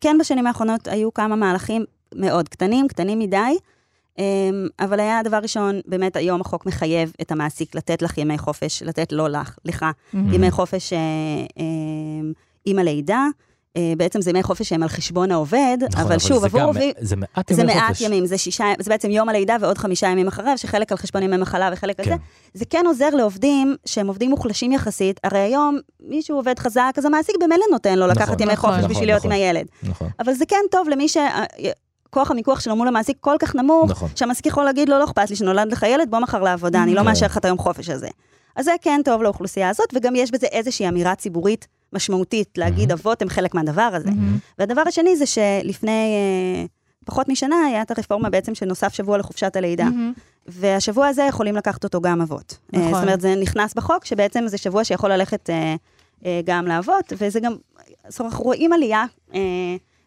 [0.00, 3.56] כן, בשנים האחרונות היו כמה מהלכים מאוד קטנים, קטנים מדי,
[4.18, 4.24] אמ,
[4.80, 9.12] אבל היה דבר ראשון, באמת היום החוק מחייב את המעסיק לתת לך ימי חופש, לתת
[9.12, 10.34] לא לך, לך, מהמם.
[10.34, 10.98] ימי חופש אה,
[11.58, 12.32] אמ,
[12.64, 13.26] עם הלידה.
[13.76, 16.66] אה, בעצם זה ימי חופש שהם על חשבון העובד, נכון, אבל שוב, זה עבור גם-
[16.66, 16.92] עובדים...
[17.00, 18.00] זה מעט זה ימי מעט חופש.
[18.00, 21.36] ימים, זה שישה, זה בעצם יום הלידה ועוד חמישה ימים אחריו, שחלק על חשבון ימי
[21.36, 22.10] מחלה וחלק על כן.
[22.10, 22.16] זה.
[22.54, 27.36] זה כן עוזר לעובדים שהם עובדים מוחלשים יחסית, הרי היום מישהו עובד חזק, אז המעסיק
[27.40, 29.32] במילא נותן לו נכון, לקחת ימי נכון, חופש נכון, בשביל להיות נכון.
[29.32, 29.66] עם הילד.
[29.82, 34.08] נכון, אבל זה כן טוב למי שכוח המיקוח שלו מול המעסיק כל כך נמוך, נכון.
[34.16, 37.00] שהמעסיק יכול להגיד לו, לא אכפת לי שנולד לך ילד, בוא מחר לעבודה, אני לא
[37.00, 37.06] כן.
[37.06, 38.08] מאשר לך את היום חופש הזה.
[38.56, 43.22] אז זה כן טוב לאוכלוסייה הזאת, וגם יש בזה איזושהי אמירה ציבורית משמעותית, להגיד אבות
[43.22, 44.10] הם חלק מהדבר הזה.
[44.10, 44.38] מהמם.
[44.58, 46.64] והדבר השני זה שלפני אה,
[47.04, 49.84] פחות משנה היה את הרפורמה בעצם שנוסף שבוע לחופשת הלידה.
[49.84, 50.12] מהמם.
[50.48, 52.58] והשבוע הזה יכולים לקחת אותו גם אבות.
[52.74, 52.92] אה, נכון.
[52.92, 55.74] זאת אומרת, זה נכנס בחוק, שבעצם זה שבוע שיכול ללכת אה,
[56.26, 57.52] אה, גם לאבות, וזה גם,
[58.08, 59.40] זאת אומרת, אנחנו רואים עלייה אה,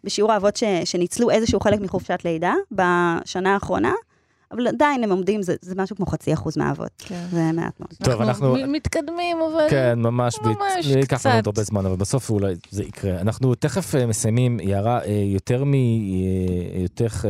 [0.04, 3.92] בשיעור האבות ש, שניצלו איזשהו חלק מחופשת לידה בשנה האחרונה,
[4.52, 6.90] אבל עדיין הם עומדים, זה, זה משהו כמו חצי אחוז מהאבות.
[6.98, 7.26] כן.
[7.30, 7.90] זה מעט מאוד.
[8.04, 9.66] טוב, אנחנו- מ- מתקדמים, אבל...
[9.70, 11.46] כן, ממש, ב- ממש זה ייקח לנו עוד קצת.
[11.46, 13.20] הרבה זמן, אבל בסוף אולי זה יקרה.
[13.20, 17.24] אנחנו תכף אה, מסיימים, יערה, אה, יותר מהיותך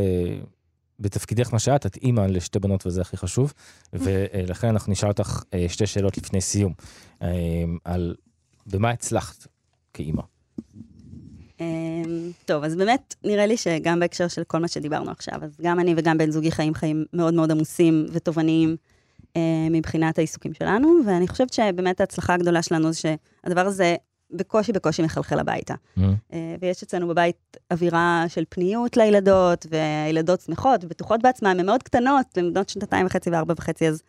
[1.01, 3.53] בתפקידך מה שאת, את אימא לשתי בנות וזה הכי חשוב,
[3.93, 6.73] ולכן אנחנו נשאל אותך אה, שתי שאלות לפני סיום,
[7.23, 7.29] אה,
[7.85, 8.15] על
[8.67, 9.47] במה הצלחת
[9.95, 10.23] כאימא.
[11.61, 15.81] אמ, טוב, אז באמת, נראה לי שגם בהקשר של כל מה שדיברנו עכשיו, אז גם
[15.81, 18.77] אני וגם בן זוגי חיים חיים מאוד מאוד עמוסים ותובעניים
[19.37, 23.97] אה, מבחינת העיסוקים שלנו, ואני חושבת שבאמת ההצלחה הגדולה שלנו זה שהדבר הזה
[24.33, 25.75] בקושי בקושי מחלחל הביתה.
[26.33, 32.39] אה, ויש אצלנו בבית אווירה של פניות לילדות, והילדות שמחות ובטוחות בעצמן, הן מאוד קטנות,
[32.39, 34.03] הן בנות שנתיים וחצי וארבע וחצי, אז,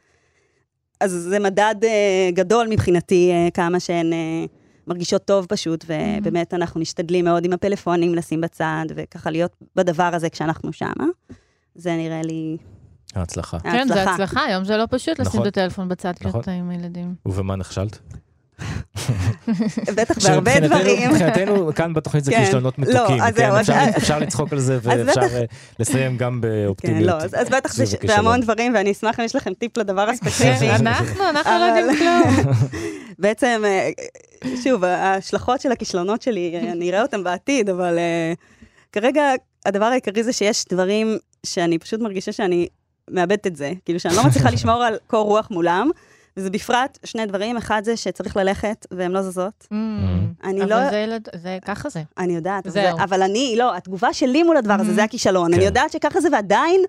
[0.99, 4.45] אז זה מדד אה, גדול מבחינתי, אה, כמה שהן אה,
[4.87, 10.29] מרגישות טוב פשוט, ובאמת אנחנו משתדלים מאוד עם הפלאפונים לשים בצד, וככה להיות בדבר הזה
[10.29, 11.05] כשאנחנו שמה.
[11.75, 12.57] זה נראה לי
[13.15, 13.59] ההצלחה.
[13.59, 15.41] כן, זה הצלחה, היום זה לא פשוט לשים נכון.
[15.41, 16.41] את הטלפון בצד נכון.
[16.41, 17.15] כשאתה עם הילדים.
[17.25, 17.99] ובמה נכשלת?
[19.97, 21.09] בטח בהרבה דברים.
[21.11, 22.45] מבחינתנו כאן בתוכנית זה כן.
[22.45, 23.51] כישלונות לא, מתוקים, כן?
[23.97, 25.43] אפשר- לצחוק על זה ואפשר אה,
[25.79, 27.07] לסיים גם כן, באופטימיות.
[27.07, 30.69] לא, אז, בטח זה, המון דברים, ואני אשמח אם יש לכם טיפ לדבר הספציפי.
[30.69, 32.53] כן, אנחנו, אנחנו לא יודעים כלום.
[33.19, 33.89] בעצם, אה,
[34.63, 37.99] שוב, ההשלכות של הכישלונות שלי, אה, אני אראה אותם בעתיד, אבל
[38.91, 39.23] כרגע
[39.65, 42.67] הדבר העיקרי זה שיש דברים שאני פשוט מרגישה שאני
[43.09, 45.89] מאבדת את זה, כאילו שאני לא מצליחה לשמור על קור רוח מולם,
[46.37, 49.67] וזה בפרט שני דברים, אחד זה שצריך ללכת והן לא זזות,
[50.43, 52.03] אני אבל לא- זה ילד, זה ככה זה.
[52.17, 55.47] אני יודעת, אבל, אבל אני, לא, התגובה שלי מול הדבר הזה, זה הכישלון.
[55.51, 55.57] כן.
[55.57, 56.81] אני יודעת שככה זה, ועדיין,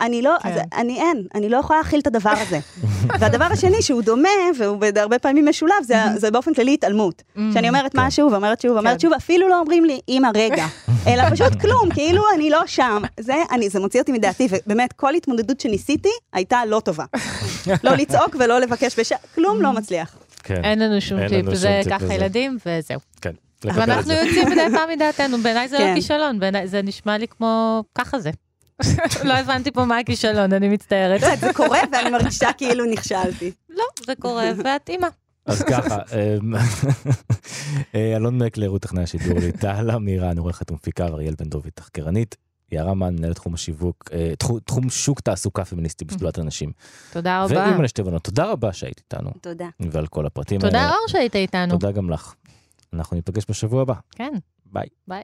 [0.00, 0.48] אני לא, כן.
[0.48, 2.58] אז אני אין, אני לא יכולה להכיל את הדבר הזה.
[3.20, 7.22] והדבר השני, שהוא דומה, והוא הרבה פעמים משולב, זה, זה באופן כללי התעלמות.
[7.52, 7.98] שאני אומרת כן.
[8.00, 8.98] משהו, ואומרת שוב, ואומרת כן.
[8.98, 10.66] שוב, אפילו לא אומרים לי, אמא, רגע,
[11.08, 13.02] אלא פשוט כלום, כאילו אני לא שם.
[13.20, 17.04] זה, אני, זה מוציא אותי מדעתי, ובאמת, כל התמודדות שניסיתי, הייתה לא טובה.
[17.84, 19.12] לא לצעוק ולא לבקש בש...
[19.34, 20.16] כלום לא מצליח.
[20.42, 22.14] כן, אין לנו שום אין טיפ, לנו זה שום ככה.
[22.14, 23.00] ילדים וזהו.
[23.20, 23.32] כן.
[23.64, 24.14] ואנחנו זה.
[24.14, 25.94] יוצאים מדי פעם מדעתנו, בעיניי זה לא.
[25.94, 28.30] כישלון, בעיניי זה נשמע לי כמו, ככה זה.
[29.24, 31.20] לא הבנתי פה מה הכישלון, אני מצטערת.
[31.22, 33.52] לא זה קורה ואני מרגישה כאילו נכשלתי.
[33.70, 35.06] לא, זה קורה, ואת אימא.
[35.46, 36.54] אז ככה, אמ,
[37.94, 42.36] אה, אלון מקלר הוא טכנאי השידור, ליטל אמירן, עורכת ומפיקה, ואריאל בן דובי, תחקרנית.
[42.72, 44.32] יערה מן, מנהלת תחום השיווק, אה,
[44.64, 46.72] תחום- שוק תעסוקה פמיניסטי בשדולת הנשים.
[47.12, 47.54] תודה רבה.
[47.66, 49.68] ואימא לשתי בנות, תודה רבה שהיית איתנו, תודה.
[49.80, 50.90] ועל כל הפרטים תודה האלה.
[50.90, 51.72] אור שהיית איתנו.
[51.72, 52.34] תודה גם לך.
[52.92, 53.94] אנחנו ניפגש בשבוע הבא.
[54.10, 54.32] כן,
[54.66, 54.86] ביי.
[55.08, 55.22] ביי.